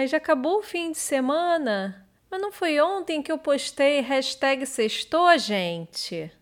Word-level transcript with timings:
Ai, 0.00 0.08
já 0.08 0.16
acabou 0.16 0.60
o 0.60 0.62
fim 0.62 0.92
de 0.92 0.98
semana? 0.98 2.06
Mas 2.30 2.40
não 2.40 2.50
foi 2.50 2.80
ontem 2.80 3.20
que 3.20 3.30
eu 3.30 3.36
postei 3.36 4.00
hashtag 4.00 4.64
sextou, 4.64 5.36
gente? 5.36 6.32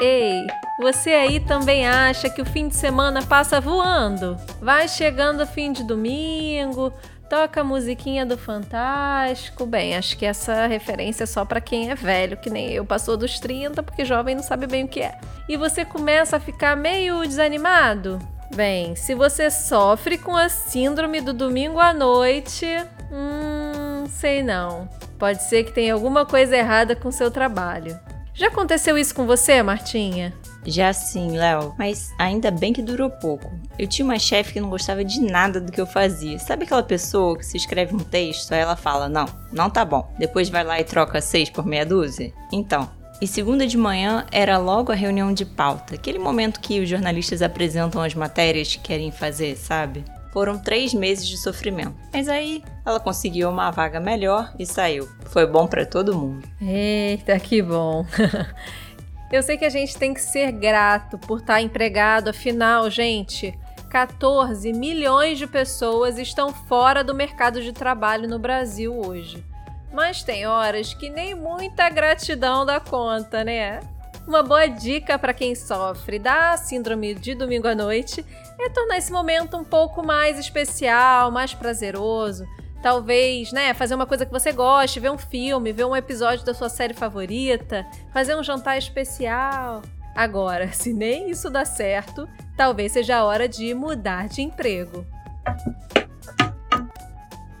Ei, 0.00 0.44
você 0.80 1.10
aí 1.10 1.38
também 1.38 1.86
acha 1.86 2.28
que 2.28 2.42
o 2.42 2.44
fim 2.44 2.66
de 2.66 2.74
semana 2.74 3.24
passa 3.24 3.60
voando? 3.60 4.36
Vai 4.60 4.88
chegando 4.88 5.44
o 5.44 5.46
fim 5.46 5.70
de 5.70 5.84
domingo, 5.84 6.92
toca 7.30 7.60
a 7.60 7.64
musiquinha 7.64 8.26
do 8.26 8.36
Fantástico. 8.36 9.64
Bem, 9.64 9.96
acho 9.96 10.18
que 10.18 10.26
essa 10.26 10.66
referência 10.66 11.22
é 11.22 11.26
só 11.26 11.44
para 11.44 11.60
quem 11.60 11.92
é 11.92 11.94
velho, 11.94 12.36
que 12.36 12.50
nem 12.50 12.72
eu, 12.72 12.84
passou 12.84 13.16
dos 13.16 13.38
30, 13.38 13.80
porque 13.80 14.04
jovem 14.04 14.34
não 14.34 14.42
sabe 14.42 14.66
bem 14.66 14.86
o 14.86 14.88
que 14.88 15.02
é. 15.02 15.16
E 15.48 15.56
você 15.56 15.84
começa 15.84 16.36
a 16.36 16.40
ficar 16.40 16.76
meio 16.76 17.24
desanimado? 17.24 18.18
Bem, 18.54 18.96
se 18.96 19.14
você 19.14 19.50
sofre 19.50 20.18
com 20.18 20.36
a 20.36 20.48
síndrome 20.48 21.20
do 21.20 21.32
domingo 21.32 21.78
à 21.78 21.92
noite, 21.92 22.66
hum, 23.12 24.06
sei 24.08 24.42
não. 24.42 24.88
Pode 25.18 25.42
ser 25.44 25.64
que 25.64 25.72
tenha 25.72 25.94
alguma 25.94 26.24
coisa 26.24 26.56
errada 26.56 26.96
com 26.96 27.10
seu 27.10 27.30
trabalho. 27.30 27.98
Já 28.38 28.46
aconteceu 28.46 28.96
isso 28.96 29.14
com 29.14 29.26
você, 29.26 29.60
Martinha? 29.64 30.32
Já 30.64 30.92
sim, 30.92 31.36
Léo, 31.36 31.74
mas 31.76 32.12
ainda 32.16 32.52
bem 32.52 32.72
que 32.72 32.80
durou 32.80 33.10
pouco. 33.10 33.50
Eu 33.76 33.88
tinha 33.88 34.04
uma 34.04 34.18
chefe 34.18 34.52
que 34.52 34.60
não 34.60 34.70
gostava 34.70 35.04
de 35.04 35.20
nada 35.20 35.60
do 35.60 35.72
que 35.72 35.80
eu 35.80 35.86
fazia. 35.86 36.38
Sabe 36.38 36.64
aquela 36.64 36.82
pessoa 36.82 37.36
que 37.36 37.44
se 37.44 37.56
escreve 37.56 37.96
um 37.96 37.98
texto, 37.98 38.52
aí 38.52 38.60
ela 38.60 38.76
fala: 38.76 39.08
Não, 39.08 39.26
não 39.52 39.68
tá 39.68 39.84
bom. 39.84 40.08
Depois 40.18 40.48
vai 40.48 40.62
lá 40.62 40.78
e 40.78 40.84
troca 40.84 41.20
seis 41.20 41.50
por 41.50 41.66
meia 41.66 41.84
dúzia? 41.84 42.32
Então, 42.52 42.88
e 43.20 43.26
segunda 43.26 43.66
de 43.66 43.76
manhã 43.76 44.24
era 44.30 44.58
logo 44.58 44.92
a 44.92 44.94
reunião 44.94 45.32
de 45.32 45.44
pauta, 45.44 45.94
aquele 45.94 46.18
momento 46.18 46.60
que 46.60 46.80
os 46.80 46.88
jornalistas 46.88 47.42
apresentam 47.42 48.00
as 48.00 48.14
matérias 48.14 48.68
que 48.68 48.80
querem 48.80 49.10
fazer, 49.10 49.56
sabe? 49.56 50.04
Foram 50.32 50.58
três 50.58 50.94
meses 50.94 51.26
de 51.26 51.36
sofrimento. 51.36 51.96
Mas 52.12 52.28
aí 52.28 52.62
ela 52.86 53.00
conseguiu 53.00 53.50
uma 53.50 53.70
vaga 53.70 53.98
melhor 53.98 54.54
e 54.58 54.64
saiu. 54.64 55.08
Foi 55.26 55.46
bom 55.46 55.66
para 55.66 55.84
todo 55.84 56.16
mundo. 56.16 56.46
Eita, 56.60 57.38
que 57.40 57.60
bom! 57.60 58.06
Eu 59.32 59.42
sei 59.42 59.58
que 59.58 59.64
a 59.64 59.70
gente 59.70 59.96
tem 59.96 60.14
que 60.14 60.22
ser 60.22 60.52
grato 60.52 61.18
por 61.18 61.40
estar 61.40 61.60
empregado, 61.60 62.30
afinal, 62.30 62.88
gente, 62.88 63.52
14 63.90 64.72
milhões 64.72 65.38
de 65.38 65.46
pessoas 65.46 66.18
estão 66.18 66.52
fora 66.52 67.02
do 67.02 67.14
mercado 67.14 67.60
de 67.60 67.72
trabalho 67.72 68.28
no 68.28 68.38
Brasil 68.38 68.94
hoje. 68.94 69.44
Mas 69.92 70.22
tem 70.22 70.46
horas 70.46 70.94
que 70.94 71.08
nem 71.08 71.34
muita 71.34 71.88
gratidão 71.88 72.64
dá 72.64 72.78
conta, 72.78 73.42
né? 73.42 73.80
Uma 74.26 74.42
boa 74.42 74.66
dica 74.66 75.18
para 75.18 75.32
quem 75.32 75.54
sofre 75.54 76.18
da 76.18 76.56
síndrome 76.58 77.14
de 77.14 77.34
domingo 77.34 77.66
à 77.66 77.74
noite 77.74 78.22
é 78.60 78.68
tornar 78.68 78.98
esse 78.98 79.10
momento 79.10 79.56
um 79.56 79.64
pouco 79.64 80.04
mais 80.04 80.38
especial, 80.38 81.30
mais 81.30 81.54
prazeroso. 81.54 82.46
Talvez, 82.82 83.50
né, 83.52 83.72
fazer 83.72 83.94
uma 83.94 84.06
coisa 84.06 84.26
que 84.26 84.30
você 84.30 84.52
goste, 84.52 85.00
ver 85.00 85.10
um 85.10 85.18
filme, 85.18 85.72
ver 85.72 85.84
um 85.84 85.96
episódio 85.96 86.44
da 86.44 86.52
sua 86.52 86.68
série 86.68 86.94
favorita, 86.94 87.86
fazer 88.12 88.36
um 88.36 88.42
jantar 88.42 88.76
especial. 88.76 89.82
Agora, 90.14 90.70
se 90.74 90.92
nem 90.92 91.30
isso 91.30 91.48
dá 91.48 91.64
certo, 91.64 92.28
talvez 92.56 92.92
seja 92.92 93.16
a 93.16 93.24
hora 93.24 93.48
de 93.48 93.72
mudar 93.72 94.28
de 94.28 94.42
emprego. 94.42 95.06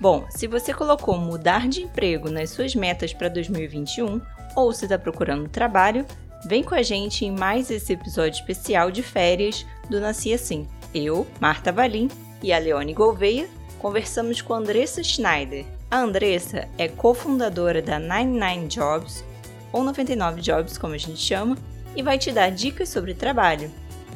Bom, 0.00 0.26
se 0.30 0.46
você 0.46 0.72
colocou 0.72 1.18
mudar 1.18 1.68
de 1.68 1.82
emprego 1.82 2.30
nas 2.30 2.50
suas 2.50 2.74
metas 2.74 3.12
para 3.12 3.28
2021 3.28 4.20
ou 4.54 4.72
se 4.72 4.84
está 4.84 4.98
procurando 4.98 5.48
trabalho, 5.48 6.06
Vem 6.44 6.62
com 6.62 6.74
a 6.74 6.82
gente 6.82 7.24
em 7.24 7.32
mais 7.32 7.70
esse 7.70 7.92
episódio 7.92 8.38
especial 8.38 8.90
de 8.90 9.02
férias 9.02 9.66
do 9.90 10.00
Nasci 10.00 10.32
Assim. 10.32 10.68
Eu, 10.94 11.26
Marta 11.40 11.72
Valim 11.72 12.08
e 12.42 12.52
a 12.52 12.58
Leone 12.58 12.94
Gouveia 12.94 13.48
conversamos 13.78 14.40
com 14.40 14.54
Andressa 14.54 15.02
Schneider. 15.02 15.64
A 15.90 15.98
Andressa 15.98 16.68
é 16.78 16.86
cofundadora 16.86 17.82
da 17.82 17.98
99 17.98 18.66
Jobs, 18.68 19.24
ou 19.72 19.82
99 19.82 20.40
Jobs 20.40 20.78
como 20.78 20.94
a 20.94 20.98
gente 20.98 21.20
chama, 21.20 21.56
e 21.96 22.02
vai 22.02 22.18
te 22.18 22.30
dar 22.30 22.50
dicas 22.50 22.88
sobre 22.88 23.14
trabalho. 23.14 23.70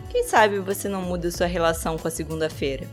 Quem 0.09 0.25
sabe 0.25 0.59
você 0.59 0.89
não 0.89 1.03
muda 1.03 1.31
sua 1.31 1.47
relação 1.47 1.99
com 1.99 2.07
a 2.07 2.11
segunda-feira? 2.11 2.87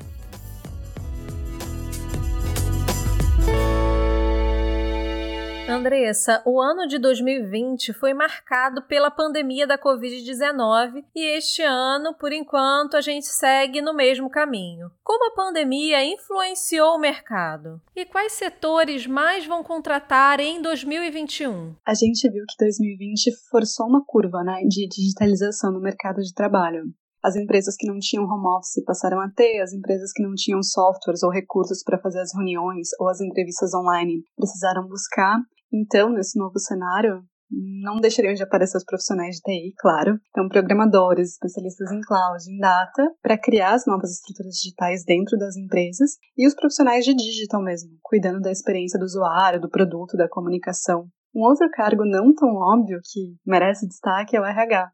Andressa, 5.69 6.41
o 6.47 6.59
ano 6.59 6.87
de 6.87 6.97
2020 6.97 7.93
foi 7.93 8.11
marcado 8.11 8.81
pela 8.87 9.11
pandemia 9.11 9.67
da 9.67 9.77
Covid-19 9.77 11.03
e 11.15 11.37
este 11.37 11.61
ano, 11.61 12.15
por 12.15 12.33
enquanto, 12.33 12.97
a 12.97 13.01
gente 13.01 13.27
segue 13.27 13.79
no 13.79 13.93
mesmo 13.93 14.31
caminho. 14.31 14.89
Como 15.03 15.31
a 15.31 15.35
pandemia 15.35 16.03
influenciou 16.03 16.95
o 16.95 16.99
mercado? 16.99 17.79
E 17.95 18.03
quais 18.03 18.33
setores 18.33 19.05
mais 19.05 19.45
vão 19.45 19.63
contratar 19.63 20.39
em 20.39 20.59
2021? 20.59 21.75
A 21.85 21.93
gente 21.93 22.27
viu 22.31 22.43
que 22.47 22.65
2020 22.65 23.31
forçou 23.51 23.85
uma 23.85 24.03
curva 24.03 24.43
né, 24.43 24.61
de 24.67 24.87
digitalização 24.87 25.71
no 25.71 25.79
mercado 25.79 26.19
de 26.21 26.33
trabalho. 26.33 26.85
As 27.21 27.35
empresas 27.35 27.75
que 27.77 27.87
não 27.87 27.99
tinham 27.99 28.23
home 28.23 28.47
office 28.57 28.83
passaram 28.85 29.19
a 29.19 29.29
ter, 29.29 29.59
as 29.61 29.73
empresas 29.73 30.11
que 30.13 30.23
não 30.23 30.33
tinham 30.35 30.63
softwares 30.63 31.21
ou 31.21 31.29
recursos 31.29 31.83
para 31.83 31.99
fazer 31.99 32.21
as 32.21 32.33
reuniões 32.33 32.89
ou 32.99 33.09
as 33.09 33.19
entrevistas 33.19 33.73
online 33.73 34.23
precisaram 34.35 34.87
buscar. 34.87 35.37
Então, 35.71 36.09
nesse 36.09 36.37
novo 36.37 36.57
cenário, 36.59 37.23
não 37.51 37.99
deixariam 37.99 38.33
de 38.33 38.43
aparecer 38.43 38.77
os 38.77 38.83
profissionais 38.83 39.37
de 39.37 39.41
TI, 39.41 39.73
claro. 39.77 40.19
Então, 40.29 40.47
programadores, 40.47 41.31
especialistas 41.31 41.91
em 41.91 42.01
cloud, 42.01 42.43
em 42.47 42.59
data, 42.59 43.11
para 43.21 43.37
criar 43.37 43.73
as 43.73 43.85
novas 43.85 44.11
estruturas 44.11 44.53
digitais 44.55 45.03
dentro 45.03 45.37
das 45.37 45.55
empresas, 45.57 46.11
e 46.37 46.47
os 46.47 46.53
profissionais 46.53 47.03
de 47.05 47.15
digital 47.15 47.63
mesmo, 47.63 47.91
cuidando 48.03 48.39
da 48.39 48.51
experiência 48.51 48.99
do 48.99 49.05
usuário, 49.05 49.61
do 49.61 49.69
produto, 49.69 50.15
da 50.15 50.29
comunicação. 50.29 51.07
Um 51.35 51.41
outro 51.41 51.69
cargo 51.71 52.05
não 52.05 52.33
tão 52.33 52.55
óbvio 52.55 52.99
que 53.03 53.35
merece 53.45 53.87
destaque 53.87 54.35
é 54.35 54.41
o 54.41 54.45
RH. 54.45 54.91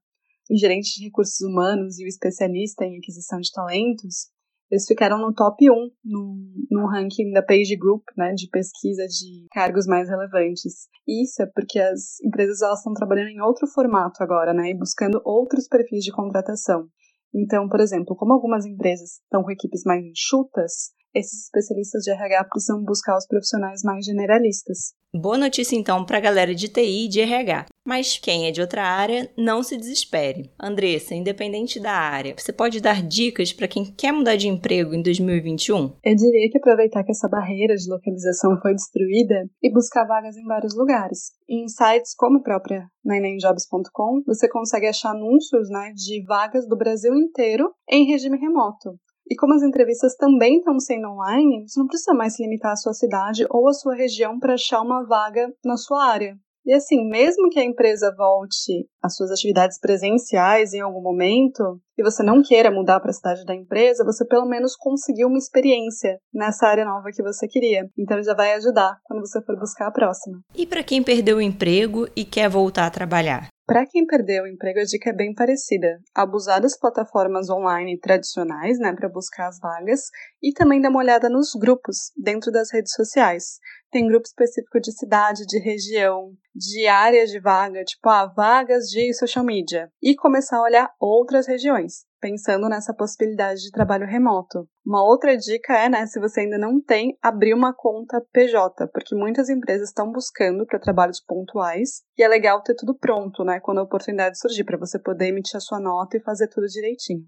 O 0.49 0.57
gerente 0.57 0.93
de 0.95 1.05
recursos 1.05 1.41
humanos 1.41 1.97
e 1.99 2.05
o 2.05 2.07
especialista 2.07 2.85
em 2.85 2.97
aquisição 2.97 3.39
de 3.39 3.51
talentos 3.51 4.34
eles 4.71 4.85
ficaram 4.85 5.19
no 5.19 5.33
top 5.33 5.69
1 5.69 5.73
no, 6.03 6.37
no 6.71 6.87
ranking 6.87 7.31
da 7.31 7.43
Page 7.43 7.75
Group, 7.77 8.03
né, 8.17 8.33
de 8.33 8.49
pesquisa 8.49 9.05
de 9.07 9.45
cargos 9.51 9.85
mais 9.85 10.09
relevantes. 10.09 10.87
Isso 11.07 11.41
é 11.41 11.45
porque 11.45 11.79
as 11.79 12.19
empresas 12.23 12.61
elas 12.61 12.79
estão 12.79 12.93
trabalhando 12.93 13.29
em 13.29 13.41
outro 13.41 13.67
formato 13.67 14.23
agora, 14.23 14.53
né, 14.53 14.69
e 14.71 14.77
buscando 14.77 15.21
outros 15.23 15.67
perfis 15.67 16.03
de 16.03 16.11
contratação. 16.11 16.87
Então, 17.33 17.67
por 17.67 17.79
exemplo, 17.79 18.15
como 18.15 18.33
algumas 18.33 18.65
empresas 18.65 19.19
estão 19.21 19.43
com 19.43 19.51
equipes 19.51 19.83
mais 19.85 20.03
enxutas, 20.03 20.93
esses 21.15 21.45
especialistas 21.45 22.03
de 22.03 22.11
RH 22.11 22.43
precisam 22.45 22.83
buscar 22.83 23.17
os 23.17 23.25
profissionais 23.25 23.81
mais 23.83 24.05
generalistas. 24.05 24.93
Boa 25.17 25.37
notícia 25.37 25.77
então 25.77 26.05
para 26.05 26.17
a 26.17 26.21
galera 26.21 26.53
de 26.53 26.67
TI 26.67 27.05
e 27.05 27.07
de 27.07 27.21
RH. 27.21 27.67
Mas 27.87 28.17
quem 28.17 28.47
é 28.47 28.51
de 28.51 28.59
outra 28.59 28.83
área, 28.83 29.31
não 29.37 29.63
se 29.63 29.77
desespere. 29.77 30.51
Andressa, 30.59 31.15
independente 31.15 31.79
da 31.79 31.93
área, 31.93 32.35
você 32.37 32.51
pode 32.51 32.81
dar 32.81 33.01
dicas 33.01 33.53
para 33.53 33.67
quem 33.67 33.85
quer 33.85 34.11
mudar 34.11 34.35
de 34.35 34.49
emprego 34.49 34.93
em 34.93 35.01
2021? 35.01 35.93
Eu 36.03 36.15
diria 36.15 36.49
que 36.51 36.57
aproveitar 36.57 37.03
que 37.05 37.11
essa 37.11 37.29
barreira 37.29 37.75
de 37.75 37.89
localização 37.89 38.59
foi 38.61 38.73
destruída 38.73 39.47
e 39.63 39.71
buscar 39.71 40.05
vagas 40.05 40.35
em 40.35 40.43
vários 40.43 40.75
lugares. 40.75 41.31
Em 41.47 41.65
sites 41.69 42.13
como 42.13 42.39
a 42.39 42.43
própria 42.43 42.85
99jobs.com, 43.07 44.23
você 44.25 44.49
consegue 44.49 44.87
achar 44.87 45.11
anúncios 45.11 45.69
né, 45.69 45.93
de 45.95 46.25
vagas 46.25 46.67
do 46.67 46.75
Brasil 46.75 47.13
inteiro 47.13 47.71
em 47.89 48.05
regime 48.05 48.37
remoto. 48.37 48.99
E 49.29 49.35
como 49.35 49.53
as 49.53 49.63
entrevistas 49.63 50.15
também 50.15 50.57
estão 50.57 50.79
sendo 50.79 51.09
online, 51.09 51.65
você 51.67 51.79
não 51.79 51.87
precisa 51.87 52.13
mais 52.13 52.35
se 52.35 52.43
limitar 52.43 52.73
à 52.73 52.75
sua 52.75 52.93
cidade 52.93 53.45
ou 53.49 53.67
à 53.67 53.73
sua 53.73 53.95
região 53.95 54.39
para 54.39 54.53
achar 54.53 54.81
uma 54.81 55.03
vaga 55.05 55.51
na 55.63 55.77
sua 55.77 56.05
área. 56.05 56.37
E 56.65 56.73
assim, 56.73 57.07
mesmo 57.07 57.49
que 57.49 57.59
a 57.59 57.63
empresa 57.63 58.13
volte 58.17 58.87
às 59.01 59.15
suas 59.15 59.29
atividades 59.29 59.79
presenciais 59.79 60.73
em 60.73 60.81
algum 60.81 61.01
momento, 61.01 61.79
e 61.95 62.03
você 62.03 62.23
não 62.23 62.41
queira 62.41 62.71
mudar 62.71 62.99
para 62.99 63.11
a 63.11 63.13
cidade 63.13 63.45
da 63.45 63.53
empresa, 63.53 64.03
você 64.03 64.25
pelo 64.25 64.47
menos 64.47 64.75
conseguiu 64.75 65.27
uma 65.27 65.37
experiência 65.37 66.17
nessa 66.33 66.67
área 66.67 66.83
nova 66.83 67.11
que 67.13 67.21
você 67.21 67.47
queria. 67.47 67.87
Então 67.95 68.21
já 68.23 68.33
vai 68.33 68.53
ajudar 68.53 68.97
quando 69.03 69.19
você 69.19 69.39
for 69.43 69.55
buscar 69.59 69.87
a 69.87 69.91
próxima. 69.91 70.39
E 70.55 70.65
para 70.65 70.83
quem 70.83 71.03
perdeu 71.03 71.37
o 71.37 71.41
emprego 71.41 72.07
e 72.15 72.25
quer 72.25 72.49
voltar 72.49 72.87
a 72.87 72.91
trabalhar? 72.91 73.47
Para 73.67 73.83
quem 73.87 74.05
perdeu 74.05 74.43
o 74.43 74.47
emprego, 74.47 74.79
a 74.79 74.83
dica 74.83 75.09
é 75.09 75.13
bem 75.13 75.33
parecida. 75.33 75.99
Abusar 76.13 76.61
das 76.61 76.77
plataformas 76.77 77.49
online 77.49 77.99
tradicionais, 77.99 78.77
né, 78.77 78.93
para 78.93 79.09
buscar 79.09 79.47
as 79.47 79.59
vagas, 79.59 80.01
e 80.41 80.53
também 80.53 80.79
dar 80.79 80.89
uma 80.89 80.99
olhada 80.99 81.29
nos 81.29 81.53
grupos 81.55 82.11
dentro 82.15 82.51
das 82.51 82.71
redes 82.71 82.93
sociais. 82.93 83.57
Tem 83.89 84.07
grupo 84.07 84.27
específico 84.27 84.79
de 84.79 84.91
cidade, 84.91 85.47
de 85.47 85.57
região, 85.57 86.31
de 86.53 86.85
área 86.85 87.25
de 87.25 87.39
vaga, 87.39 87.83
tipo, 87.83 88.07
ah, 88.07 88.27
vagas 88.27 88.85
de 88.85 89.11
social 89.15 89.43
media. 89.43 89.89
E 89.99 90.15
começar 90.15 90.57
a 90.57 90.63
olhar 90.63 90.91
outras 90.99 91.47
regiões 91.47 92.05
pensando 92.25 92.67
nessa 92.67 92.91
possibilidade 92.91 93.61
de 93.61 93.69
trabalho 93.69 94.07
remoto. 94.07 94.67
Uma 94.83 95.03
outra 95.03 95.37
dica 95.37 95.77
é, 95.77 95.87
né, 95.87 96.07
se 96.07 96.19
você 96.19 96.39
ainda 96.39 96.57
não 96.57 96.81
tem, 96.81 97.15
abrir 97.21 97.53
uma 97.53 97.71
conta 97.71 98.19
PJ, 98.33 98.87
porque 98.87 99.13
muitas 99.13 99.47
empresas 99.47 99.89
estão 99.89 100.11
buscando 100.11 100.65
para 100.65 100.79
trabalhos 100.79 101.21
pontuais 101.21 102.01
e 102.17 102.23
é 102.23 102.27
legal 102.27 102.63
ter 102.63 102.73
tudo 102.73 102.97
pronto, 102.97 103.43
né, 103.43 103.59
quando 103.59 103.77
a 103.77 103.83
oportunidade 103.83 104.39
surgir, 104.39 104.63
para 104.63 104.75
você 104.75 104.97
poder 104.97 105.27
emitir 105.27 105.55
a 105.55 105.59
sua 105.59 105.79
nota 105.79 106.17
e 106.17 106.23
fazer 106.23 106.47
tudo 106.47 106.65
direitinho. 106.65 107.27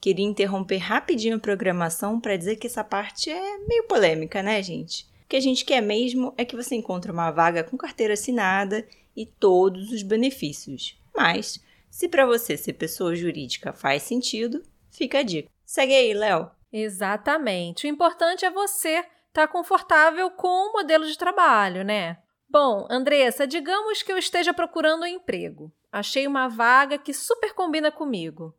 Queria 0.00 0.26
interromper 0.26 0.78
rapidinho 0.78 1.36
a 1.36 1.40
programação 1.40 2.20
para 2.20 2.36
dizer 2.36 2.56
que 2.56 2.66
essa 2.66 2.82
parte 2.82 3.30
é 3.30 3.58
meio 3.68 3.86
polêmica, 3.86 4.42
né, 4.42 4.60
gente? 4.60 5.04
O 5.24 5.28
que 5.28 5.36
a 5.36 5.40
gente 5.40 5.64
quer 5.64 5.80
mesmo 5.80 6.34
é 6.36 6.44
que 6.44 6.56
você 6.56 6.74
encontre 6.74 7.12
uma 7.12 7.30
vaga 7.30 7.62
com 7.62 7.76
carteira 7.76 8.14
assinada 8.14 8.84
e 9.16 9.24
todos 9.24 9.92
os 9.92 10.02
benefícios. 10.02 11.00
Mas, 11.14 11.64
se 11.96 12.10
para 12.10 12.26
você 12.26 12.58
ser 12.58 12.74
pessoa 12.74 13.16
jurídica 13.16 13.72
faz 13.72 14.02
sentido, 14.02 14.62
fica 14.90 15.20
a 15.20 15.22
dica. 15.22 15.48
Segue 15.64 15.94
aí, 15.94 16.12
Léo. 16.12 16.50
Exatamente. 16.70 17.86
O 17.86 17.88
importante 17.88 18.44
é 18.44 18.50
você 18.50 18.98
estar 18.98 19.08
tá 19.32 19.48
confortável 19.48 20.30
com 20.30 20.46
o 20.46 20.72
modelo 20.74 21.06
de 21.06 21.16
trabalho, 21.16 21.82
né? 21.82 22.18
Bom, 22.50 22.86
Andressa, 22.90 23.46
digamos 23.46 24.02
que 24.02 24.12
eu 24.12 24.18
esteja 24.18 24.52
procurando 24.52 25.04
um 25.04 25.06
emprego. 25.06 25.72
Achei 25.90 26.26
uma 26.26 26.48
vaga 26.48 26.98
que 26.98 27.14
super 27.14 27.54
combina 27.54 27.90
comigo. 27.90 28.54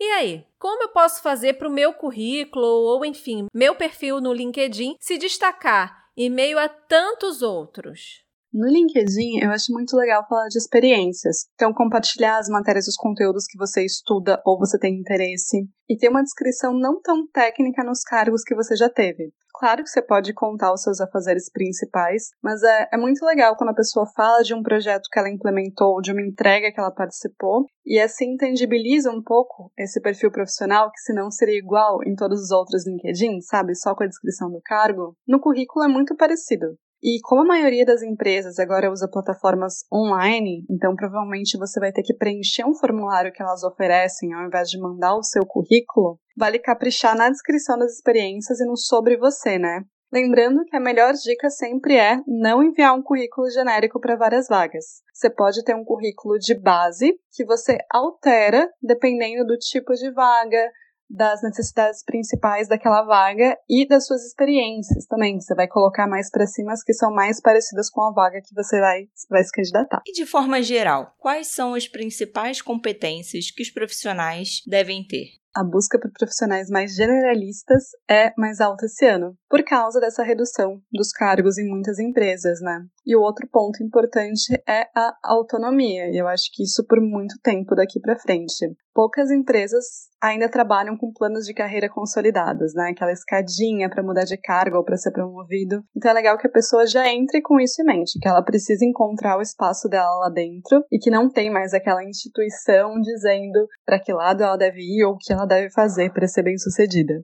E 0.00 0.12
aí, 0.12 0.46
como 0.58 0.82
eu 0.84 0.88
posso 0.88 1.20
fazer 1.20 1.58
para 1.58 1.68
o 1.68 1.70
meu 1.70 1.92
currículo 1.92 2.64
ou, 2.64 3.04
enfim, 3.04 3.46
meu 3.52 3.74
perfil 3.74 4.22
no 4.22 4.32
LinkedIn 4.32 4.96
se 4.98 5.18
destacar 5.18 6.08
em 6.16 6.30
meio 6.30 6.58
a 6.58 6.66
tantos 6.66 7.42
outros? 7.42 8.24
No 8.52 8.66
LinkedIn, 8.66 9.44
eu 9.44 9.50
acho 9.52 9.72
muito 9.72 9.96
legal 9.96 10.26
falar 10.28 10.48
de 10.48 10.58
experiências. 10.58 11.46
Então, 11.54 11.72
compartilhar 11.72 12.36
as 12.36 12.48
matérias 12.48 12.88
os 12.88 12.96
conteúdos 12.96 13.46
que 13.46 13.56
você 13.56 13.84
estuda 13.84 14.42
ou 14.44 14.58
você 14.58 14.76
tem 14.76 14.98
interesse. 14.98 15.68
E 15.88 15.96
ter 15.96 16.08
uma 16.08 16.22
descrição 16.22 16.76
não 16.76 17.00
tão 17.00 17.28
técnica 17.28 17.84
nos 17.84 18.02
cargos 18.02 18.42
que 18.42 18.54
você 18.54 18.74
já 18.74 18.90
teve. 18.90 19.32
Claro 19.54 19.84
que 19.84 19.90
você 19.90 20.02
pode 20.02 20.32
contar 20.32 20.72
os 20.72 20.82
seus 20.82 21.00
afazeres 21.00 21.50
principais, 21.52 22.30
mas 22.42 22.60
é, 22.62 22.88
é 22.92 22.96
muito 22.96 23.24
legal 23.24 23.54
quando 23.56 23.70
a 23.70 23.74
pessoa 23.74 24.06
fala 24.16 24.42
de 24.42 24.54
um 24.54 24.62
projeto 24.62 25.08
que 25.12 25.18
ela 25.18 25.30
implementou, 25.30 26.00
de 26.00 26.12
uma 26.12 26.22
entrega 26.22 26.72
que 26.72 26.80
ela 26.80 26.90
participou, 26.90 27.66
e 27.84 28.00
assim 28.00 28.36
tangibiliza 28.36 29.12
um 29.12 29.22
pouco 29.22 29.70
esse 29.78 30.00
perfil 30.00 30.32
profissional, 30.32 30.90
que 30.90 31.00
senão 31.00 31.30
seria 31.30 31.58
igual 31.58 31.98
em 32.04 32.16
todos 32.16 32.40
os 32.40 32.50
outros 32.50 32.86
LinkedIn, 32.86 33.42
sabe? 33.42 33.76
Só 33.76 33.94
com 33.94 34.02
a 34.02 34.08
descrição 34.08 34.50
do 34.50 34.60
cargo. 34.64 35.14
No 35.28 35.38
currículo 35.38 35.84
é 35.84 35.88
muito 35.88 36.16
parecido. 36.16 36.76
E 37.02 37.18
como 37.22 37.42
a 37.42 37.46
maioria 37.46 37.86
das 37.86 38.02
empresas 38.02 38.58
agora 38.58 38.90
usa 38.90 39.08
plataformas 39.10 39.84
online, 39.92 40.64
então 40.70 40.94
provavelmente 40.94 41.56
você 41.56 41.80
vai 41.80 41.92
ter 41.92 42.02
que 42.02 42.14
preencher 42.14 42.64
um 42.64 42.74
formulário 42.74 43.32
que 43.32 43.42
elas 43.42 43.62
oferecem 43.62 44.34
ao 44.34 44.46
invés 44.46 44.68
de 44.68 44.78
mandar 44.78 45.16
o 45.16 45.22
seu 45.22 45.46
currículo, 45.46 46.18
vale 46.36 46.58
caprichar 46.58 47.16
na 47.16 47.30
descrição 47.30 47.78
das 47.78 47.92
experiências 47.92 48.60
e 48.60 48.66
no 48.66 48.76
sobre 48.76 49.16
você, 49.16 49.58
né? 49.58 49.82
Lembrando 50.12 50.64
que 50.64 50.76
a 50.76 50.80
melhor 50.80 51.14
dica 51.14 51.48
sempre 51.48 51.96
é 51.96 52.20
não 52.26 52.62
enviar 52.62 52.94
um 52.94 53.02
currículo 53.02 53.48
genérico 53.48 54.00
para 54.00 54.16
várias 54.16 54.48
vagas. 54.48 54.84
Você 55.14 55.30
pode 55.30 55.62
ter 55.64 55.74
um 55.74 55.84
currículo 55.84 56.36
de 56.36 56.54
base 56.54 57.14
que 57.32 57.44
você 57.44 57.78
altera 57.88 58.68
dependendo 58.82 59.46
do 59.46 59.56
tipo 59.56 59.94
de 59.94 60.10
vaga, 60.10 60.70
das 61.10 61.42
necessidades 61.42 62.04
principais 62.04 62.68
daquela 62.68 63.02
vaga 63.02 63.56
e 63.68 63.86
das 63.86 64.06
suas 64.06 64.24
experiências 64.24 65.06
também. 65.06 65.40
Você 65.40 65.54
vai 65.54 65.66
colocar 65.66 66.06
mais 66.06 66.30
para 66.30 66.46
cima 66.46 66.72
as 66.72 66.84
que 66.84 66.94
são 66.94 67.12
mais 67.12 67.40
parecidas 67.40 67.90
com 67.90 68.02
a 68.02 68.12
vaga 68.12 68.40
que 68.40 68.54
você 68.54 68.80
vai, 68.80 69.08
vai 69.28 69.42
se 69.42 69.50
candidatar. 69.52 70.00
E 70.06 70.12
de 70.12 70.24
forma 70.24 70.62
geral, 70.62 71.12
quais 71.18 71.48
são 71.48 71.74
as 71.74 71.88
principais 71.88 72.62
competências 72.62 73.50
que 73.50 73.62
os 73.62 73.70
profissionais 73.70 74.62
devem 74.66 75.04
ter? 75.06 75.40
a 75.54 75.64
busca 75.64 75.98
por 75.98 76.12
profissionais 76.12 76.68
mais 76.68 76.94
generalistas 76.94 77.84
é 78.08 78.32
mais 78.36 78.60
alta 78.60 78.86
esse 78.86 79.04
ano, 79.06 79.36
por 79.50 79.64
causa 79.64 79.98
dessa 79.98 80.22
redução 80.22 80.80
dos 80.92 81.10
cargos 81.10 81.58
em 81.58 81.68
muitas 81.68 81.98
empresas, 81.98 82.60
né? 82.60 82.86
E 83.04 83.16
o 83.16 83.20
outro 83.20 83.48
ponto 83.50 83.82
importante 83.82 84.54
é 84.66 84.82
a 84.94 85.12
autonomia, 85.24 86.08
e 86.08 86.16
eu 86.16 86.28
acho 86.28 86.44
que 86.52 86.62
isso 86.62 86.86
por 86.86 87.00
muito 87.00 87.34
tempo 87.42 87.74
daqui 87.74 87.98
para 87.98 88.16
frente. 88.16 88.72
Poucas 88.94 89.28
empresas 89.30 89.84
ainda 90.22 90.48
trabalham 90.48 90.96
com 90.96 91.12
planos 91.12 91.46
de 91.46 91.54
carreira 91.54 91.88
consolidados, 91.88 92.74
né? 92.74 92.90
Aquela 92.90 93.10
escadinha 93.10 93.90
para 93.90 94.04
mudar 94.04 94.24
de 94.24 94.36
cargo 94.36 94.76
ou 94.76 94.84
para 94.84 94.96
ser 94.96 95.10
promovido. 95.10 95.82
Então 95.96 96.12
é 96.12 96.14
legal 96.14 96.38
que 96.38 96.46
a 96.46 96.52
pessoa 96.52 96.86
já 96.86 97.08
entre 97.08 97.42
com 97.42 97.58
isso 97.58 97.82
em 97.82 97.84
mente, 97.84 98.20
que 98.20 98.28
ela 98.28 98.44
precisa 98.44 98.84
encontrar 98.84 99.36
o 99.36 99.42
espaço 99.42 99.88
dela 99.88 100.14
lá 100.16 100.28
dentro 100.28 100.84
e 100.92 100.98
que 100.98 101.10
não 101.10 101.28
tem 101.28 101.50
mais 101.50 101.74
aquela 101.74 102.04
instituição 102.04 103.00
dizendo 103.00 103.66
para 103.84 103.98
que 103.98 104.12
lado 104.12 104.44
ela 104.44 104.56
deve 104.56 104.80
ir 104.80 105.04
ou 105.04 105.14
o 105.14 105.18
que 105.18 105.32
ela 105.32 105.46
deve 105.46 105.70
fazer 105.72 106.12
para 106.12 106.28
ser 106.28 106.44
bem-sucedida. 106.44 107.14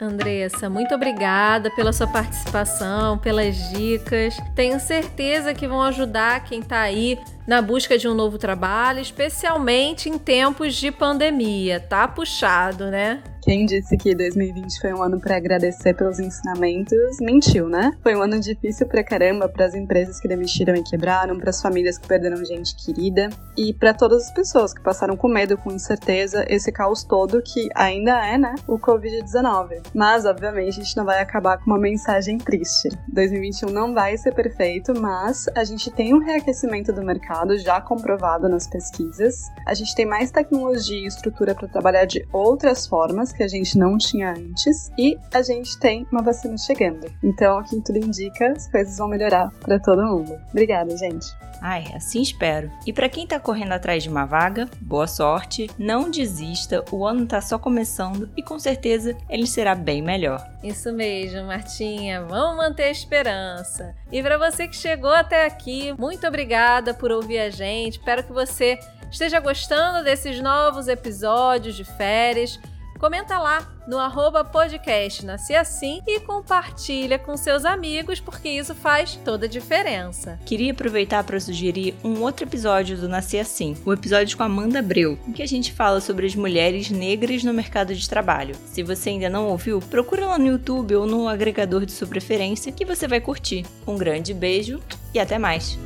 Andressa, 0.00 0.70
muito 0.70 0.94
obrigada 0.94 1.70
pela 1.70 1.92
sua 1.92 2.06
participação, 2.06 3.18
pelas 3.18 3.56
dicas. 3.70 4.36
Tenho 4.54 4.80
certeza 4.80 5.52
que 5.52 5.68
vão 5.68 5.82
ajudar 5.82 6.44
quem 6.44 6.60
está 6.60 6.80
aí 6.80 7.18
na 7.46 7.60
busca 7.60 7.98
de 7.98 8.08
um 8.08 8.14
novo 8.14 8.38
trabalho, 8.38 9.00
especialmente 9.00 10.08
em 10.08 10.16
tempos 10.16 10.74
de 10.74 10.90
pandemia. 10.90 11.80
Tá 11.80 12.08
puxado, 12.08 12.86
né? 12.86 13.22
Quem 13.42 13.64
disse 13.64 13.96
que 13.96 14.14
2020 14.14 14.80
foi 14.80 14.92
um 14.92 15.02
ano 15.02 15.18
para 15.18 15.36
agradecer 15.36 15.94
pelos 15.94 16.18
ensinamentos, 16.18 17.16
mentiu, 17.20 17.68
né? 17.68 17.92
Foi 18.02 18.14
um 18.14 18.22
ano 18.22 18.38
difícil 18.38 18.86
pra 18.86 19.02
caramba 19.02 19.48
para 19.48 19.66
as 19.66 19.74
empresas 19.74 20.20
que 20.20 20.28
demitiram 20.28 20.74
e 20.74 20.82
quebraram, 20.82 21.38
para 21.38 21.50
as 21.50 21.62
famílias 21.62 21.96
que 21.96 22.06
perderam 22.06 22.44
gente 22.44 22.76
querida 22.76 23.30
e 23.56 23.72
para 23.72 23.94
todas 23.94 24.24
as 24.24 24.34
pessoas 24.34 24.74
que 24.74 24.82
passaram 24.82 25.16
com 25.16 25.26
medo, 25.26 25.56
com 25.56 25.72
incerteza, 25.72 26.44
esse 26.48 26.70
caos 26.70 27.02
todo 27.02 27.42
que 27.42 27.68
ainda 27.74 28.24
é, 28.26 28.36
né, 28.36 28.54
o 28.68 28.78
Covid-19. 28.78 29.82
Mas, 29.94 30.26
obviamente, 30.26 30.80
a 30.80 30.84
gente 30.84 30.96
não 30.96 31.04
vai 31.04 31.20
acabar 31.20 31.58
com 31.58 31.70
uma 31.70 31.78
mensagem 31.78 32.36
triste. 32.36 32.90
2021 33.12 33.70
não 33.70 33.94
vai 33.94 34.16
ser 34.18 34.34
perfeito, 34.34 34.92
mas 34.98 35.46
a 35.56 35.64
gente 35.64 35.90
tem 35.90 36.14
um 36.14 36.18
reaquecimento 36.18 36.92
do 36.92 37.02
mercado 37.02 37.56
já 37.58 37.80
comprovado 37.80 38.48
nas 38.48 38.66
pesquisas. 38.66 39.48
A 39.66 39.74
gente 39.74 39.94
tem 39.94 40.04
mais 40.04 40.30
tecnologia 40.30 40.98
e 40.98 41.06
estrutura 41.06 41.54
para 41.54 41.68
trabalhar 41.68 42.04
de 42.04 42.26
outras 42.32 42.86
formas 42.86 43.29
que 43.32 43.42
a 43.42 43.48
gente 43.48 43.76
não 43.78 43.96
tinha 43.98 44.30
antes 44.32 44.90
e 44.98 45.18
a 45.32 45.42
gente 45.42 45.78
tem 45.78 46.06
uma 46.10 46.22
vacina 46.22 46.56
chegando. 46.56 47.10
Então, 47.22 47.58
aqui 47.58 47.80
tudo 47.80 47.98
indica, 47.98 48.52
as 48.52 48.68
coisas 48.70 48.96
vão 48.96 49.08
melhorar 49.08 49.50
para 49.60 49.78
todo 49.78 50.02
mundo. 50.02 50.38
Obrigada, 50.50 50.96
gente. 50.96 51.26
Ai, 51.60 51.84
assim 51.94 52.22
espero. 52.22 52.70
E 52.86 52.92
para 52.92 53.08
quem 53.08 53.26
tá 53.26 53.38
correndo 53.38 53.72
atrás 53.72 54.02
de 54.02 54.08
uma 54.08 54.24
vaga, 54.24 54.68
boa 54.80 55.06
sorte, 55.06 55.68
não 55.78 56.10
desista, 56.10 56.82
o 56.90 57.06
ano 57.06 57.26
tá 57.26 57.40
só 57.40 57.58
começando 57.58 58.30
e 58.36 58.42
com 58.42 58.58
certeza 58.58 59.14
ele 59.28 59.46
será 59.46 59.74
bem 59.74 60.00
melhor. 60.00 60.48
Isso 60.62 60.90
mesmo, 60.92 61.44
Martinha, 61.44 62.22
vamos 62.22 62.56
manter 62.56 62.84
a 62.84 62.90
esperança. 62.90 63.94
E 64.10 64.22
para 64.22 64.38
você 64.38 64.66
que 64.66 64.76
chegou 64.76 65.12
até 65.12 65.44
aqui, 65.44 65.92
muito 65.98 66.26
obrigada 66.26 66.94
por 66.94 67.12
ouvir 67.12 67.38
a 67.38 67.50
gente. 67.50 67.98
Espero 67.98 68.24
que 68.24 68.32
você 68.32 68.78
esteja 69.10 69.40
gostando 69.40 70.04
desses 70.04 70.40
novos 70.40 70.88
episódios 70.88 71.74
de 71.74 71.84
férias. 71.84 72.58
Comenta 73.00 73.38
lá 73.38 73.66
no 73.88 73.98
arroba 73.98 74.44
podcast 74.44 75.24
Nasci 75.24 75.54
Assim 75.54 76.02
e 76.06 76.20
compartilha 76.20 77.18
com 77.18 77.34
seus 77.34 77.64
amigos, 77.64 78.20
porque 78.20 78.50
isso 78.50 78.74
faz 78.74 79.18
toda 79.24 79.46
a 79.46 79.48
diferença. 79.48 80.38
Queria 80.44 80.72
aproveitar 80.72 81.24
para 81.24 81.40
sugerir 81.40 81.94
um 82.04 82.20
outro 82.20 82.44
episódio 82.44 82.98
do 82.98 83.08
Nasci 83.08 83.38
Assim, 83.38 83.74
o 83.86 83.92
episódio 83.94 84.36
com 84.36 84.42
Amanda 84.42 84.82
Breu, 84.82 85.18
em 85.26 85.32
que 85.32 85.42
a 85.42 85.48
gente 85.48 85.72
fala 85.72 85.98
sobre 85.98 86.26
as 86.26 86.34
mulheres 86.34 86.90
negras 86.90 87.42
no 87.42 87.54
mercado 87.54 87.94
de 87.94 88.06
trabalho. 88.06 88.54
Se 88.66 88.82
você 88.82 89.08
ainda 89.08 89.30
não 89.30 89.48
ouviu, 89.48 89.80
procura 89.80 90.26
lá 90.26 90.38
no 90.38 90.48
YouTube 90.48 90.94
ou 90.94 91.06
no 91.06 91.26
agregador 91.26 91.86
de 91.86 91.92
sua 91.92 92.06
preferência 92.06 92.70
que 92.70 92.84
você 92.84 93.08
vai 93.08 93.20
curtir. 93.20 93.64
Um 93.86 93.96
grande 93.96 94.34
beijo 94.34 94.78
e 95.14 95.18
até 95.18 95.38
mais! 95.38 95.78